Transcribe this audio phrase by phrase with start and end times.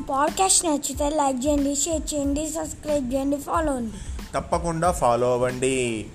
[0.00, 3.92] ఈ పాడ్కాస్ట్ నచ్చితే లైక్ చేయండి షేర్ చేయండి సబ్స్క్రైబ్ చేయండి ఫాలో అవ్వండి
[4.34, 6.06] తప్పకుండా ఫాలో అవ్వండి.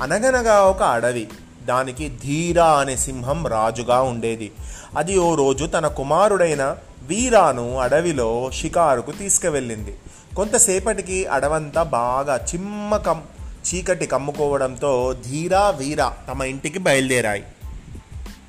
[0.00, 1.28] అనగనగా ఒక అడవి
[1.64, 4.52] దానికి ధీరా అనే సింహం రాజుగా ఉండేది.
[4.96, 9.98] అది ఓ రోజు తన కుమారుడైన వీరాను అడవిలో షికారుకు తీసుకువెళ్ళింది.
[10.36, 13.22] కొంతసేపటికి అడవంతా బాగా చిమ్మకం
[13.66, 17.44] చీకటి కమ్ముకోవడంతో ధీరా వీర తమ ఇంటికి బయలుదేరాయి.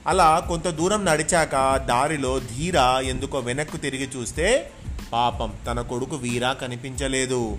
[0.08, 4.72] అలా కొంత దూరం నడిచాక దారిలో ధీర ఎందుకో వెనక్కు తిరిగి చూస్తే
[5.14, 7.58] పాపం తన కొడుకు వీరా కనిపించలేదు.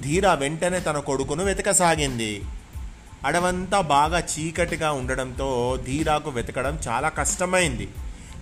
[0.00, 2.42] ధీర వెంటనే తన కొడుకును వెతకసాగింది.
[3.24, 7.88] అడవంతా బాగా చీకటిగా ఉండడంతో ధీరాకు వెతకడం చాలా కష్టమైంది.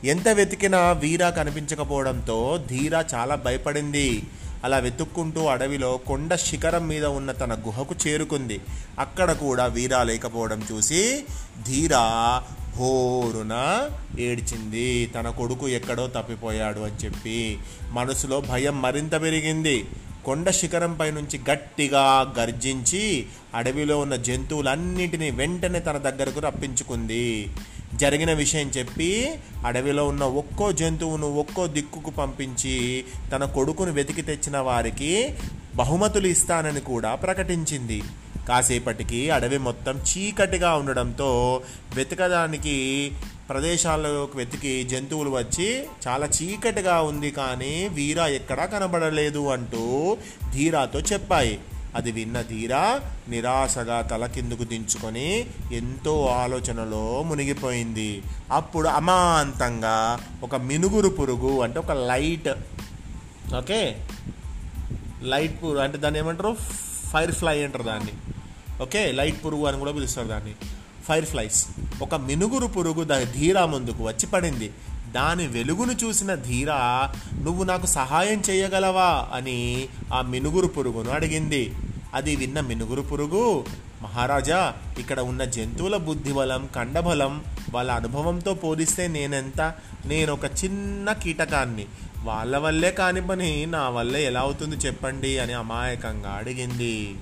[0.05, 4.23] ఎంత వెతికినా వీరా కనిపించకపోవడంతో ధీర చాలా భయపడింది.
[4.65, 8.61] అలా వెతుక్కుంటూ అడవిలో కొండ శిఖరం మీద ఉన్న తన గుహకు చేరుకుంది.
[8.99, 11.25] అక్కడ కూడా వీరా లేకపోవడం చూసి
[11.67, 12.43] ధీరా
[12.77, 15.07] హోరున ఏడ్చింది.
[15.07, 17.59] తన కొడుకు ఎక్కడో తప్పిపోయాడు అని చెప్పి
[17.91, 19.85] మనసులో భయం మరింత పెరిగింది.
[20.25, 27.47] కొండ శిఖరంపై నుంచి గట్టిగా గర్జించి అడవిలో ఉన్న జంతువులన్నిటినీ వెంటనే తన దగ్గరకు రప్పించుకుంది.
[27.95, 29.35] జరిగిన విషయం చెప్పి
[29.67, 35.35] అడవిలో ఉన్న ఒక్కో జంతువును ఒక్కో దిక్కుకు పంపించి తన కొడుకును వెతికి తెచ్చిన వారికి
[35.77, 38.03] బహుమతులు ఇస్తానని కూడా ప్రకటించింది.
[38.49, 41.63] కాసేపటికి అడవి మొత్తం చీకటిగా ఉండడంతో
[41.95, 43.13] వెతకడానికి
[43.49, 50.17] ప్రదేశాల్లోకి వెతికి జంతువులు వచ్చి చాలా చీకటిగా ఉంది కానీ వీరా ఎక్కడా కనబడలేదు అంటూ
[50.53, 51.61] ధీరాతో చెప్పాయి.
[51.95, 58.23] అది విన్న ధీరా నిరాశగా తల కిందుకు దించుకొని ఎంతో ఆలోచనలో మునిగిపోయింది.
[58.53, 62.49] అప్పుడు అమాంతంగా ఒక మినుగురు పురుగు అంటే ఒక లైట్
[63.57, 63.97] ఓకే?
[65.23, 66.57] లైట్ పురుగు అంటే దాన్ని ఏమంటారు?
[67.13, 68.13] ఫైర్ ఫ్లై అంటారు దాన్ని.
[68.83, 70.55] ఓకే లైట్ పురుగు అని కూడా పిలుస్తారు దాన్ని.
[71.09, 71.67] ఫైర్ ఫ్లైస్
[72.03, 74.71] ఒక మినుగురు పురుగు దాని ధీరా ముందుకు వచ్చి పడింది.
[75.13, 79.29] దాని వెలుగును చూసిన ధీరా నువ్వు నాకు సహాయం చేయగలవా?
[79.33, 81.75] అని ఆ మినుగురు పురుగును అడిగింది.
[82.15, 83.65] అది విన్న మినుగురు పురుగు
[84.03, 89.75] మహారాజా ఇక్కడ ఉన్న జంతువుల బుద్ధిబలం కండబలం వాళ్ళ అనుభవంతో పోలిస్తే నేనెంత?
[90.07, 91.87] నేను ఒక చిన్న కీటకాన్ని.
[92.25, 97.17] వాళ్ళ వల్లే కాని పని నా వల్లే ఎలా అవుతుంది చెప్పండి అని అమాయకంగా అడిగింది.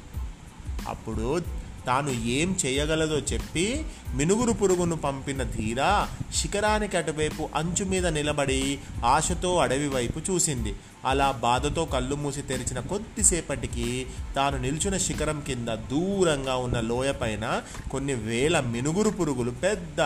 [0.88, 1.42] అప్పుడు
[1.86, 3.84] తాను ఏం చేయగలదో చెప్పి
[4.14, 10.74] మినుగురు పురుగును పంపిన ధీర శిఖరానికి అటువైపు అంచు మీద నిలబడి ఆశతో అడవి వైపు చూసింది.
[11.04, 14.06] అలా బాధతో కళ్ళు మూసి తెరిచిన కొద్దిసేపటికి
[14.36, 17.62] తాను నిల్చున్న శిఖరం కింద దూరంగా ఉన్న లోయపైన
[17.92, 20.00] కొన్ని వేల మినుగురు పురుగులు పెద్ద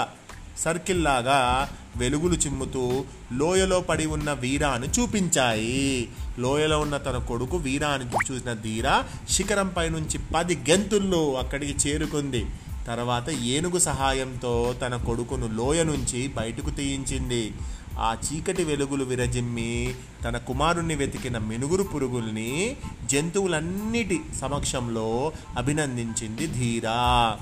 [0.58, 6.08] సర్కిల్లాగా వెలుగులు చిమ్ముతూ లోయలో పడి ఉన్న వీరాను చూపించాయి.
[6.38, 12.46] లోయలో ఉన్న తన కొడుకు వీరాను చూసిన ధీర శిఖరంపై నుంచి పది గెంతుల్లో అక్కడికి చేరుకుంది.
[12.86, 17.52] తర్వాత ఏనుగు సహాయంతో తన కొడుకును లోయ నుంచి బయటకు తీయించింది.
[17.98, 22.76] ఆ చీకటి వెలుగులు విరజిమ్మి తన కుమారుణ్ణి వెతికిన మినుగురు పురుగుల్ని
[23.10, 27.38] జంతువులన్నిటి సమక్షంలో అభినందించింది ధీరా.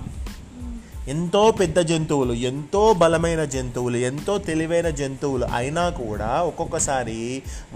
[1.12, 7.20] ఎంతో పెద్ద జంతువులు ఎంతో బలమైన జంతువులు ఎంతో తెలివైన జంతువులు అయినా కూడా ఒక్కొక్కసారి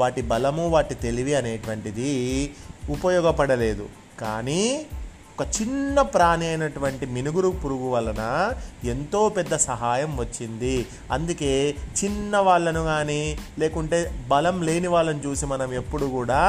[0.01, 2.15] వాటి బలము వాటి తెలివి అనేటువంటిది
[2.95, 3.87] ఉపయోగపడలేదు.
[4.23, 4.63] కానీ
[5.35, 8.23] ఒక చిన్న ప్రాణి అయినటువంటి మినుగురు పురుగు వలన
[8.85, 10.75] ఎంతో పెద్ద సహాయం వచ్చింది.
[11.13, 11.53] అందుకే
[12.01, 13.23] చిన్న వాళ్ళను కానీ
[13.59, 16.43] లేకుంటే బలం లేని వాళ్ళని చూసి మనం ఎప్పుడు కూడా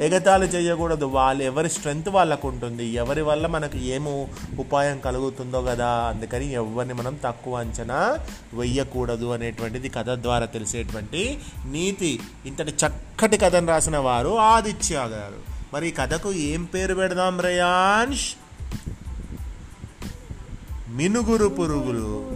[0.00, 0.46] ఎగతాళి.
[0.46, 1.04] చేయకూడదు.
[1.04, 4.28] వాళ్ళు ఎవరి స్ట్రెంగ్త్ వాళ్ళకు ఉంటుంది ఎవరి వల్ల మనకు ఏమో
[4.58, 8.18] ఉపాయం కలుగుతుందో కదా అందుకని ఎవరిని మనం తక్కువ అంచనా
[8.54, 12.20] వెయ్యకూడదు అనేటువంటిది కథ ద్వారా తెలిసేటువంటి నీతి.
[12.46, 15.56] ఇంతటి చక్కటి కథను రాసిన వారు ఆదిత్య గారు.
[15.74, 18.34] మరి ఈ కథకు ఏం పేరు పెడదాం రయాన్ష్
[20.88, 22.32] మినుగురు పురుగులు.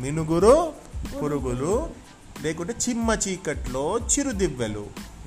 [0.00, 0.72] మినుగురు
[1.22, 1.90] పురుగులు.
[2.42, 5.17] లేకుంటే చిమ్మ చీకట్లో చిరుదివ్వెలు.